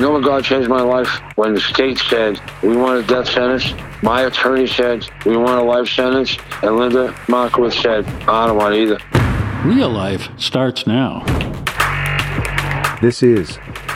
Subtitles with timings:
[0.00, 1.08] You know when God changed my life?
[1.34, 3.74] When the state said, we want a death sentence.
[4.02, 6.38] My attorney said, we want a life sentence.
[6.62, 8.98] And Linda Markowitz said, I don't want either.
[9.62, 11.22] Real life starts now.
[13.02, 13.58] This is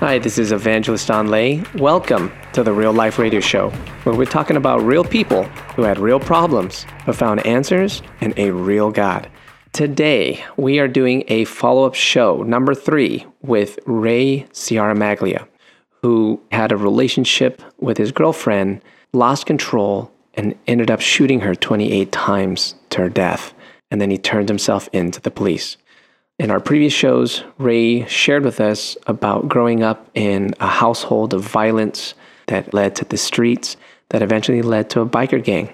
[0.00, 1.62] Hi, this is Evangelist Anh Le.
[1.74, 3.68] Welcome to the Real Life Radio Show,
[4.04, 5.42] where we're talking about real people
[5.76, 9.28] who had real problems but found answers in a real God.
[9.74, 15.46] Today, we are doing a follow up show, number three, with Ray Ciaramaglia,
[16.00, 18.80] who had a relationship with his girlfriend,
[19.12, 23.52] lost control, and ended up shooting her 28 times to her death.
[23.90, 25.76] And then he turned himself in to the police.
[26.40, 31.42] In our previous shows, Ray shared with us about growing up in a household of
[31.42, 32.14] violence
[32.46, 33.76] that led to the streets,
[34.08, 35.68] that eventually led to a biker gang.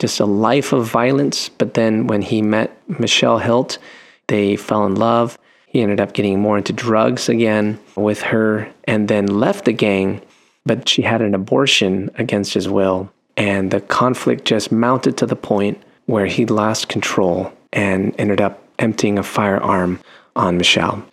[0.00, 3.78] Just a life of violence, but then when he met Michelle Hilt,
[4.26, 5.38] they fell in love.
[5.68, 10.20] He ended up getting more into drugs again with her and then left the gang,
[10.66, 13.08] but she had an abortion against his will.
[13.36, 18.64] And the conflict just mounted to the point where he lost control and ended up
[18.78, 20.00] emptying a firearm
[20.36, 21.04] on Michelle.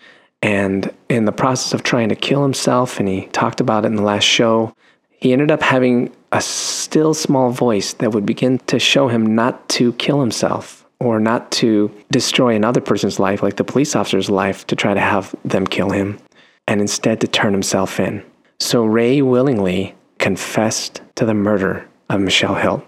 [0.42, 3.96] And in the process of trying to kill himself, and he talked about it in
[3.96, 4.76] the last show,
[5.10, 9.68] he ended up having a still small voice that would begin to show him not
[9.70, 14.68] to kill himself or not to destroy another person's life, like the police officer's life,
[14.68, 16.20] to try to have them kill him,
[16.68, 18.24] and instead to turn himself in.
[18.60, 22.86] So Ray willingly confessed to the murder of Michelle Hill.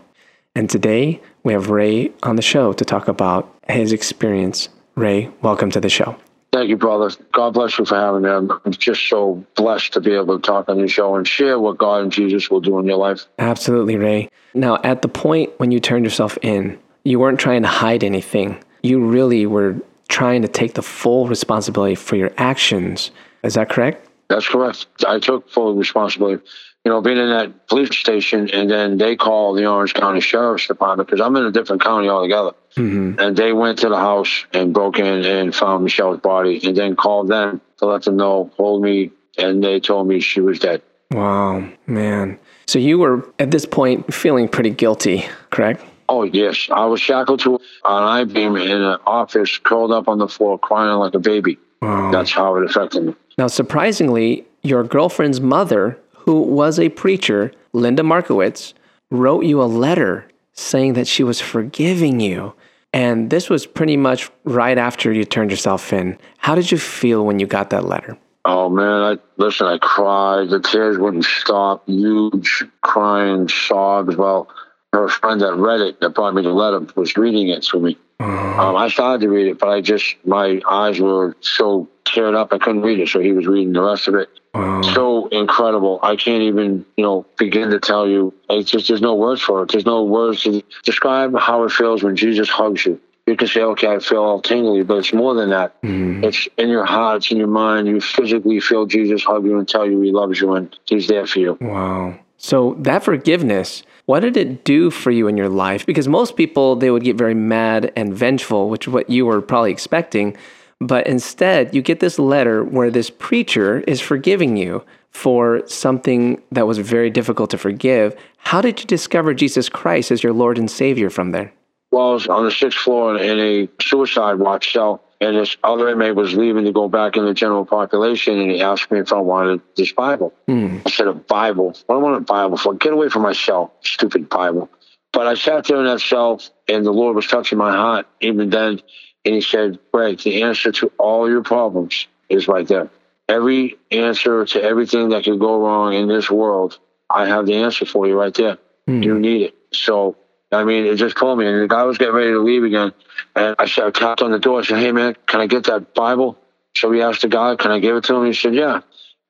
[0.56, 4.68] And today we have Ray on the show to talk about his experience.
[4.96, 6.18] Ray, welcome to the show.
[6.52, 7.10] Thank you, brother.
[7.32, 8.30] God bless you for having me.
[8.30, 11.78] I'm just so blessed to be able to talk on your show and share what
[11.78, 13.26] God and Jesus will do in your life.
[13.40, 14.30] Absolutely, Ray.
[14.54, 18.62] Now, at the point when you turned yourself in, you weren't trying to hide anything.
[18.84, 19.78] You really were
[20.10, 23.12] trying to take the full responsibility for your actions.
[23.44, 24.06] Is that correct?
[24.28, 24.88] That's correct.
[25.08, 26.44] I took full responsibility
[26.88, 30.68] you know, being in that police station, and then they called the Orange County Sheriff's
[30.68, 32.52] Department because I'm in a different county altogether.
[32.78, 33.20] Mm-hmm.
[33.20, 36.96] And they went to the house and broke in and found Michelle's body, and then
[36.96, 40.82] called them to let them know, hold me, and they told me she was dead.
[41.12, 42.40] Wow, man.
[42.68, 45.84] So you were at this point feeling pretty guilty, correct?
[46.08, 50.30] Oh yes, I was shackled to an I-beam in an office, curled up on the
[50.30, 51.58] floor, crying like a baby.
[51.82, 52.12] Wow.
[52.14, 53.16] That's how it affected me.
[53.38, 58.74] Now, surprisingly, your girlfriend's mother who was a preacher, Linda Markowitz,
[59.10, 62.54] wrote you a letter saying that she was forgiving you.
[62.92, 66.18] And this was pretty much right after you turned yourself in.
[66.40, 68.18] How did you feel when you got that letter?
[68.44, 70.50] Oh man, I listen, I cried.
[70.50, 71.88] The tears wouldn't stop.
[71.88, 74.18] Huge crying sobs.
[74.18, 74.50] Well,
[74.92, 77.98] her friend that read it, that brought me the letter, was reading it to me.
[78.20, 78.70] Uh-huh.
[78.70, 82.52] Um, I started to read it, but I just my eyes were so teared up
[82.52, 83.08] I couldn't read it.
[83.08, 84.30] So he was reading the rest of it.
[84.58, 84.82] Wow.
[84.82, 86.00] So incredible.
[86.02, 88.34] I can't even, you know, begin to tell you.
[88.50, 89.72] It's just, there's no words for it.
[89.72, 93.00] There's no words to describe how it feels when Jesus hugs you.
[93.26, 95.82] You can say, okay, I feel all tingly, but it's more than that.
[95.82, 96.24] Mm.
[96.24, 97.88] It's in your heart, it's in your mind.
[97.88, 101.28] You physically feel Jesus hug you and tell you he loves you and he's there
[101.28, 101.58] for you.
[101.60, 102.18] Wow.
[102.38, 105.86] So that forgiveness, what did it do for you in your life?
[105.86, 109.42] Because most people, they would get very mad and vengeful, which is what you were
[109.42, 110.38] probably expecting.
[110.80, 116.68] But instead, you get this letter where this preacher is forgiving you for something that
[116.68, 118.16] was very difficult to forgive.
[118.38, 121.52] How did you discover Jesus Christ as your Lord and Savior from there?
[121.92, 125.90] Well, I was on the sixth floor in a suicide watch cell, and this other
[125.90, 129.12] inmate was leaving to go back in the general population, and he asked me if
[129.12, 130.34] I wanted this Bible.
[130.48, 130.82] Mm.
[130.86, 131.76] I said, A Bible?
[131.88, 132.76] What do I want a Bible for?
[132.76, 134.70] Get away from my cell, stupid Bible.
[135.14, 138.50] But I sat there in that cell, and the Lord was touching my heart even
[138.50, 138.82] then.
[139.28, 142.90] And he said, Greg, the answer to all your problems is right there.
[143.28, 146.80] Every answer to everything that could go wrong in this world,
[147.10, 148.58] I have the answer for you right there.
[148.88, 149.04] Mm.
[149.04, 149.56] You need it.
[149.74, 150.16] So,
[150.50, 151.46] I mean, it just told me.
[151.46, 152.94] And the guy was getting ready to leave again.
[153.36, 154.62] And I said, I tapped on the door.
[154.62, 156.38] I said, Hey, man, can I get that Bible?
[156.78, 158.26] So we asked the guy, Can I give it to him?
[158.26, 158.80] He said, Yeah.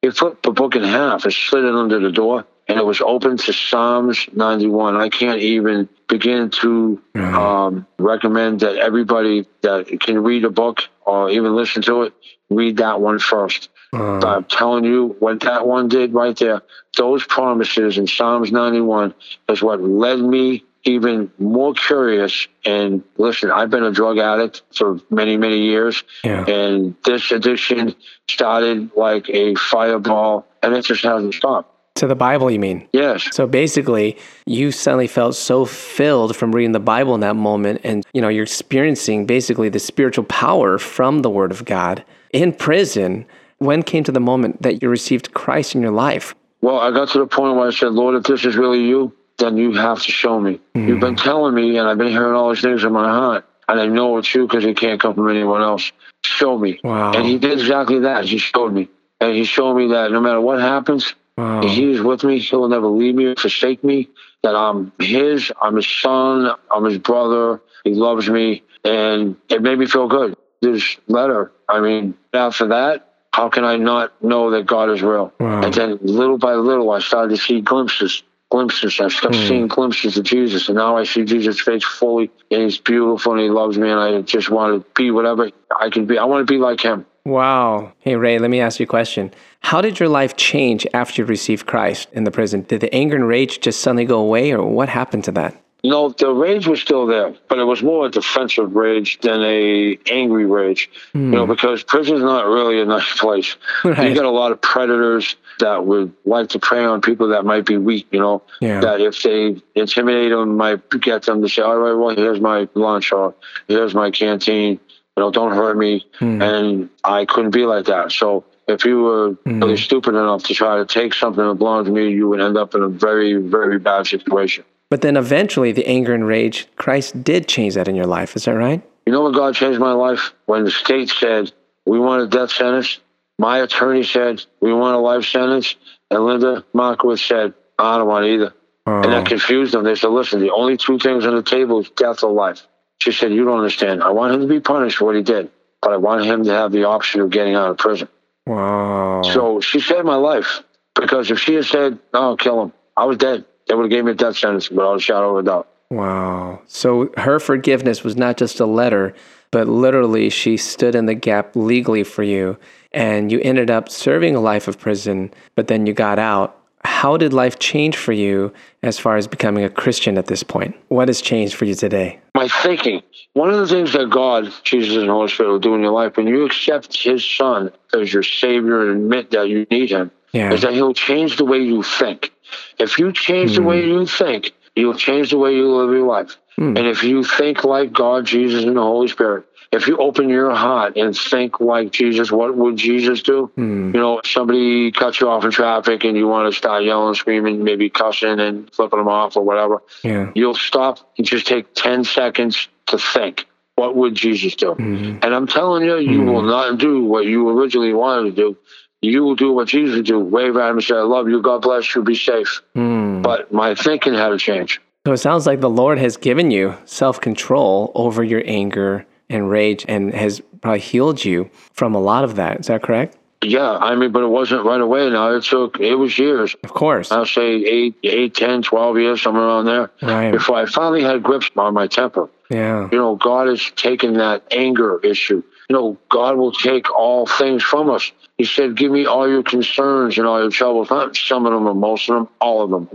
[0.04, 3.02] He flipped the book in half and slid it under the door and it was
[3.02, 4.96] open to Psalms 91.
[4.96, 7.36] I can't even begin to mm-hmm.
[7.36, 12.14] um, recommend that everybody that can read a book or even listen to it,
[12.50, 13.70] read that one first.
[13.92, 16.62] But I'm telling you, what that one did right there,
[16.98, 19.14] those promises in Psalms 91
[19.50, 22.48] is what led me even more curious.
[22.66, 26.04] And listen, I've been a drug addict for many, many years.
[26.24, 26.46] Yeah.
[26.46, 27.96] And this addiction
[28.30, 31.74] started like a fireball, and it just hasn't stopped.
[31.98, 32.88] To the Bible, you mean?
[32.94, 33.28] Yes.
[33.32, 38.06] So basically, you suddenly felt so filled from reading the Bible in that moment, and
[38.14, 43.26] you know you're experiencing basically the spiritual power from the Word of God in prison.
[43.58, 46.36] When came to the moment that you received Christ in your life?
[46.62, 49.12] Well, I got to the point where I said, Lord, if this is really you,
[49.40, 50.60] then you have to show me.
[50.76, 51.00] You've mm-hmm.
[51.00, 53.88] been telling me, and I've been hearing all these things in my heart, and I
[53.88, 55.92] know it's you because it can't come from anyone else.
[56.24, 56.80] Show me.
[56.84, 57.14] Wow.
[57.14, 58.26] And he did exactly that.
[58.26, 58.88] He showed me.
[59.20, 61.62] And he showed me that no matter what happens, Wow.
[61.62, 62.40] he is with me.
[62.40, 64.10] He'll never leave me or forsake me.
[64.44, 67.62] That I'm his, I'm his son, I'm his brother.
[67.84, 68.64] He loves me.
[68.84, 70.36] And it made me feel good.
[70.62, 75.32] This letter, I mean, after that, how can I not know that God is real?
[75.40, 75.62] Wow.
[75.62, 79.00] And then little by little, I started to see glimpses, glimpses.
[79.00, 79.48] I started hmm.
[79.48, 80.70] seeing glimpses of Jesus.
[80.70, 83.92] And now I see Jesus' face fully, and he's beautiful and he loves me.
[83.92, 86.18] And I just want to be whatever I can be.
[86.18, 87.06] I want to be like him.
[87.28, 87.92] Wow.
[88.00, 89.34] Hey, Ray, let me ask you a question.
[89.60, 92.62] How did your life change after you received Christ in the prison?
[92.62, 95.62] Did the anger and rage just suddenly go away, or what happened to that?
[95.84, 100.00] No, the rage was still there, but it was more a defensive rage than a
[100.10, 100.90] angry rage.
[101.14, 101.32] You hmm.
[101.32, 103.58] know, because prison's not really a nice place.
[103.84, 104.10] Right.
[104.10, 107.66] You got a lot of predators that would like to prey on people that might
[107.66, 108.08] be weak.
[108.12, 108.80] You know, Yeah.
[108.80, 112.70] that if they intimidate them, might get them to say, "All right, well, here's my
[112.74, 113.36] lunch, or
[113.68, 114.80] here's my canteen.
[115.18, 116.42] You know, don't hurt me." Hmm.
[116.42, 118.12] And I couldn't be like that.
[118.12, 118.46] So.
[118.70, 119.62] If you were hmm.
[119.64, 122.58] really stupid enough to try to take something that belonged to me, you would end
[122.58, 124.66] up in a very, very bad situation.
[124.90, 128.36] But then eventually, the anger and rage, Christ did change that in your life.
[128.36, 128.82] Is that right?
[129.06, 130.34] You know what God changed my life?
[130.48, 131.52] When the state said,
[131.86, 133.00] we want a death sentence,
[133.40, 135.76] my attorney said, we want a life sentence,
[136.12, 138.54] and Linda Markowitz said, I don't want either.
[138.86, 139.30] And that oh.
[139.30, 139.84] confused them.
[139.84, 142.68] They said, listen, the only two things on the table is death or life.
[143.08, 144.04] She said, you don't understand.
[144.04, 145.50] I want him to be punished for what he did,
[145.82, 148.10] but I want him to have the option of getting out of prison.
[148.46, 149.22] Wow.
[149.24, 150.62] So she saved my life
[150.94, 153.46] because if she had said, no, kill him, I was dead.
[153.66, 155.70] They would have gave me a death sentence without a shadow of a doubt.
[155.90, 156.62] Wow.
[156.68, 159.14] So her forgiveness was not just a letter,
[159.52, 162.58] but literally she stood in the gap legally for you.
[162.92, 166.57] And you ended up serving a life of prison, but then you got out.
[166.88, 170.74] How did life change for you as far as becoming a Christian at this point?
[170.88, 172.20] What has changed for you today?
[172.34, 173.02] my thinking.
[173.34, 175.92] One of the things that God, Jesus, and the Holy Spirit will do in your
[175.92, 180.12] life when you accept His Son as your Savior and admit that you need Him,
[180.32, 180.54] Yeah.
[180.54, 182.32] is that He'll change the way you think.
[182.80, 183.90] If you change the way hmm.
[183.90, 186.38] you think, you'll change the way you live your life.
[186.56, 186.78] Hmm.
[186.78, 190.54] And if you think like God, Jesus, and the Holy Spirit, if you open your
[190.54, 193.52] heart and think like Jesus, what would Jesus do?
[193.56, 193.94] Hmm.
[193.94, 197.64] You know, somebody cuts you off in traffic and you want to start yelling, screaming,
[197.64, 200.32] maybe cussing and flipping them off or whatever Yeah.
[200.36, 204.74] you'll stop and just take 10 seconds to think what would jesus do?
[204.74, 205.20] Hmm.
[205.22, 206.28] And i'm telling you you hmm.
[206.28, 208.58] will not do what you originally wanted to do.
[209.02, 210.20] You will do what jesus would do.
[210.20, 211.42] Wave at him and say i love you.
[211.42, 212.04] God bless you.
[212.04, 212.62] Be safe.
[212.74, 214.82] But my thinking had to change.
[215.06, 219.50] So it sounds like the Lord has given you self control over your anger and
[219.50, 222.60] rage and has probably healed you from a lot of that.
[222.62, 223.18] Is that correct?
[223.44, 226.74] yeah i mean but it wasn't right away now it took it was years Of
[226.74, 227.12] course.
[227.12, 230.32] i'll say eight, eight, 10, 12 years somewhere around there Right.
[230.32, 232.90] before i finally had grips on my temper Yeah.
[232.92, 235.44] You know, God has taken that anger issue.
[235.70, 238.12] You know, God will take all things from us.
[238.38, 240.90] He said, Give me all your concerns and all your troubles.
[240.90, 242.88] Not some of them or most of them, all of them,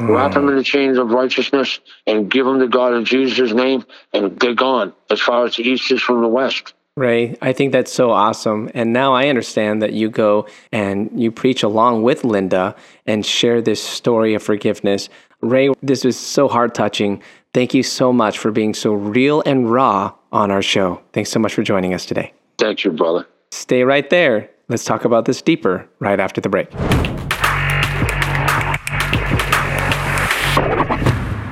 [0.00, 0.14] 100%.
[0.14, 3.84] Wrap them in the chains of righteousness and give them to God in Jesus' name,
[4.12, 6.74] and they're gone as far as the east is from the west.
[6.96, 8.70] Ray, I think that's so awesome.
[8.72, 12.74] And now I understand that you go and you preach along with Linda
[13.04, 15.10] and share this story of forgiveness.
[15.42, 17.22] Ray, this was so heart touching.
[17.52, 21.02] Thank you so much for being so real and raw on our show.
[21.12, 22.32] Thanks so much for joining us today.
[22.58, 23.26] Thank you, brother.
[23.50, 24.50] Stay right there.
[24.68, 26.68] Let's talk about this deeper right after the break.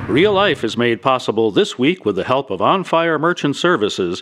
[0.07, 4.21] Real Life is made possible this week with the help of On Fire Merchant Services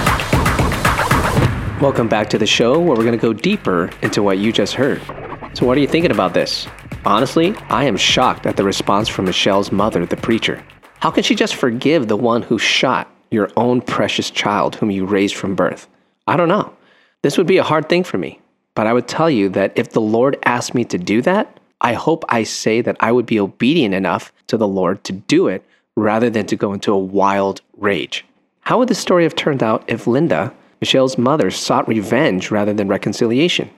[1.81, 4.75] Welcome back to the show where we're going to go deeper into what you just
[4.75, 5.01] heard.
[5.55, 6.67] So, what are you thinking about this?
[7.05, 10.63] Honestly, I am shocked at the response from Michelle's mother, the preacher.
[10.99, 15.07] How can she just forgive the one who shot your own precious child whom you
[15.07, 15.87] raised from birth?
[16.27, 16.71] I don't know.
[17.23, 18.39] This would be a hard thing for me,
[18.75, 21.93] but I would tell you that if the Lord asked me to do that, I
[21.93, 25.65] hope I say that I would be obedient enough to the Lord to do it
[25.95, 28.23] rather than to go into a wild rage.
[28.59, 32.87] How would the story have turned out if Linda, Michelle's mother, sought revenge rather than
[32.87, 33.69] reconciliation?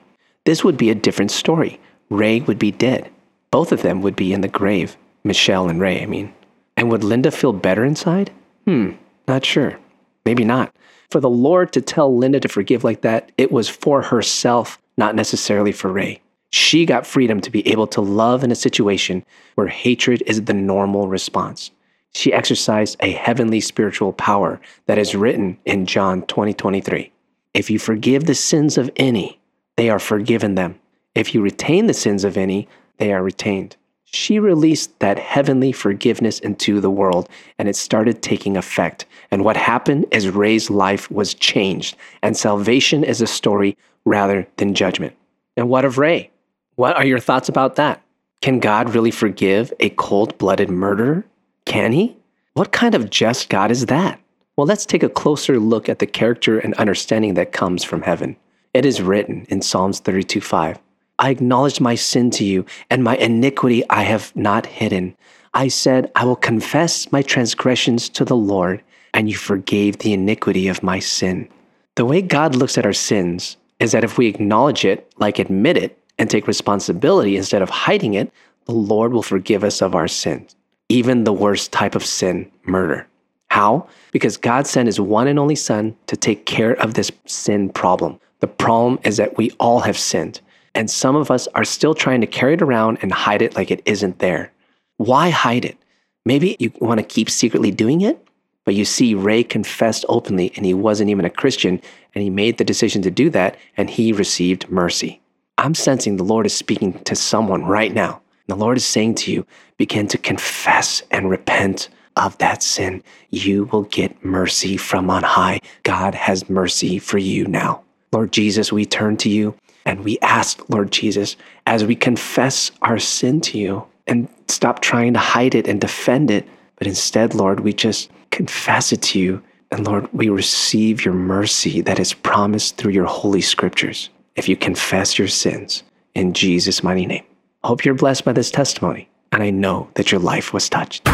[0.45, 1.79] This would be a different story.
[2.09, 3.09] Ray would be dead.
[3.51, 4.95] Both of them would be in the grave.
[5.23, 6.33] Michelle and Ray, I mean.
[6.77, 8.31] And would Linda feel better inside?
[8.65, 8.91] Hmm,
[9.27, 9.77] not sure.
[10.25, 10.73] Maybe not.
[11.11, 15.13] For the Lord to tell Linda to forgive like that, it was for herself, not
[15.13, 16.21] necessarily for Ray.
[16.51, 20.53] She got freedom to be able to love in a situation where hatred is the
[20.53, 21.71] normal response
[22.13, 27.11] she exercised a heavenly spiritual power that is written in John 20 23.
[27.53, 29.39] If you forgive the sins of any,
[29.75, 30.79] they are forgiven them.
[31.15, 32.67] If you retain the sins of any,
[32.97, 33.75] they are retained.
[34.05, 37.27] She released that heavenly forgiveness into the world,
[37.57, 39.05] and it started taking effect.
[39.31, 44.75] And what happened is Ray's life was changed, and salvation is a story rather than
[44.75, 45.15] judgment.
[45.57, 46.29] And what of Ray?
[46.75, 48.01] What are your thoughts about that?
[48.41, 51.25] Can God really forgive a cold blooded murderer?
[51.65, 52.17] Can he?
[52.53, 54.19] What kind of just God is that?
[54.55, 58.35] Well, let's take a closer look at the character and understanding that comes from heaven.
[58.73, 60.77] It is written in Psalms 32 5.
[61.19, 65.15] I acknowledged my sin to you, and my iniquity I have not hidden.
[65.53, 70.67] I said, I will confess my transgressions to the Lord, and you forgave the iniquity
[70.67, 71.47] of my sin.
[71.95, 75.77] The way God looks at our sins is that if we acknowledge it, like admit
[75.77, 78.31] it, and take responsibility instead of hiding it,
[78.65, 80.55] the Lord will forgive us of our sins
[80.89, 83.07] even the worst type of sin, murder.
[83.49, 83.87] How?
[84.11, 88.19] Because God sent his one and only Son to take care of this sin problem.
[88.39, 90.41] The problem is that we all have sinned,
[90.73, 93.69] and some of us are still trying to carry it around and hide it like
[93.69, 94.51] it isn't there.
[94.97, 95.77] Why hide it?
[96.25, 98.25] Maybe you want to keep secretly doing it,
[98.65, 101.79] but you see, Ray confessed openly and he wasn't even a Christian,
[102.15, 105.21] and he made the decision to do that, and he received mercy.
[105.59, 108.22] I'm sensing the Lord is speaking to someone right now.
[108.47, 109.45] The Lord is saying to you,
[109.77, 113.03] begin to confess and repent of that sin.
[113.29, 115.61] You will get mercy from on high.
[115.83, 117.83] God has mercy for you now.
[118.11, 121.35] Lord Jesus, we turn to you and we ask, Lord Jesus,
[121.65, 126.29] as we confess our sin to you and stop trying to hide it and defend
[126.29, 129.41] it, but instead, Lord, we just confess it to you.
[129.71, 134.55] And Lord, we receive your mercy that is promised through your holy scriptures if you
[134.55, 135.83] confess your sins
[136.13, 137.23] in Jesus' mighty name.
[137.63, 141.05] Hope you're blessed by this testimony, and I know that your life was touched.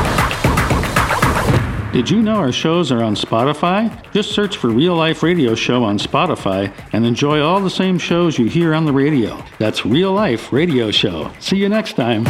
[1.93, 3.91] Did you know our shows are on Spotify?
[4.13, 8.39] Just search for Real Life Radio Show on Spotify and enjoy all the same shows
[8.39, 9.43] you hear on the radio.
[9.59, 11.31] That's Real Life Radio Show.
[11.39, 12.25] See you next time.